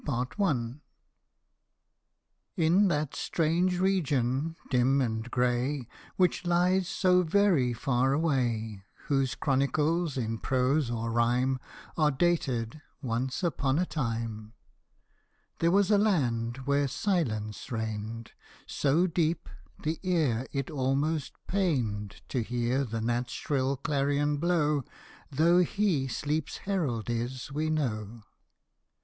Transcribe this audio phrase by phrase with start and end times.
[0.03, 0.79] TN
[2.89, 10.39] that strange region, dim and grey, Which lies so very far away, Whose chronicles in
[10.39, 11.59] prose or rhyme
[11.97, 14.53] Are dated" Once upon a time,"
[15.59, 18.31] There was a land where silence reigned
[18.65, 19.47] So deep,
[19.83, 24.83] the ear it almost pained To hear the gnat's shrill clarion blow,
[25.29, 28.23] Though he Sleep's herald is we know.